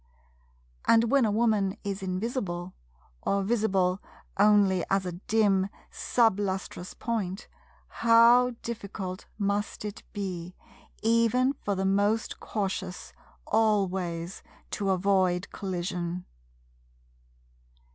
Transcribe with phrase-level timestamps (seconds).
[0.85, 2.73] And when a Woman is invisible,
[3.21, 4.01] or visible
[4.35, 7.47] only as a dim sub lustrous point,
[7.87, 10.55] how difficult must it be,
[11.03, 13.13] even for the most cautious,
[13.45, 14.41] always
[14.71, 16.25] to avoid collision!